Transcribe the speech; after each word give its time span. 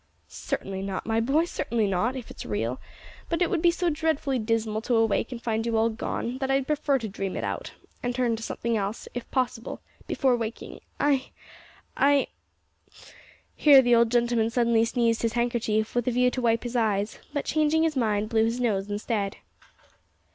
"Certainly 0.27 0.81
not, 0.81 1.05
my 1.05 1.19
boy, 1.19 1.45
certainly 1.45 1.85
not, 1.85 2.15
if 2.15 2.31
it's 2.31 2.43
real; 2.43 2.81
but 3.29 3.39
it 3.39 3.51
would 3.51 3.61
be 3.61 3.69
so 3.69 3.91
dreadfully 3.91 4.39
dismal 4.39 4.81
to 4.81 4.95
awake 4.95 5.31
and 5.31 5.39
find 5.39 5.63
you 5.63 5.77
all 5.77 5.91
gone, 5.91 6.39
that 6.39 6.49
I'd 6.49 6.65
prefer 6.65 6.97
to 6.97 7.07
dream 7.07 7.35
it 7.37 7.43
out, 7.43 7.73
and 8.01 8.15
turn 8.15 8.35
to 8.35 8.41
something 8.41 8.75
else, 8.75 9.07
if 9.13 9.29
possible, 9.29 9.79
before 10.07 10.35
waking. 10.35 10.79
I 10.99 11.29
I" 11.95 12.29
Here 13.55 13.83
the 13.83 13.93
old 13.93 14.09
gentleman 14.09 14.49
suddenly 14.49 14.85
seized 14.85 15.21
his 15.21 15.33
handkerchief, 15.33 15.93
with 15.93 16.07
a 16.07 16.11
view 16.11 16.31
to 16.31 16.41
wipe 16.41 16.63
his 16.63 16.75
eyes, 16.75 17.19
but, 17.31 17.45
changing 17.45 17.83
his 17.83 17.95
mind, 17.95 18.29
blew 18.29 18.45
his 18.45 18.59
nose 18.59 18.89
instead. 18.89 19.37